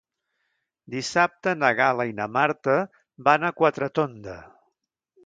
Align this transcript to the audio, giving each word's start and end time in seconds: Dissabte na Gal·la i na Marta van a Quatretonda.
Dissabte 0.93 1.53
na 1.59 1.69
Gal·la 1.79 2.07
i 2.11 2.15
na 2.21 2.27
Marta 2.37 2.79
van 3.29 3.47
a 3.47 3.53
Quatretonda. 3.61 4.39